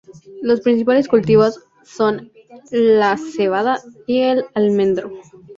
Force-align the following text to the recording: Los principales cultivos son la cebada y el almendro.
Los 0.41 0.61
principales 0.61 1.07
cultivos 1.07 1.63
son 1.83 2.31
la 2.71 3.17
cebada 3.17 3.77
y 4.07 4.21
el 4.21 4.45
almendro. 4.55 5.11